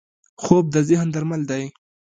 [0.43, 1.63] خوب د ذهن درمل دی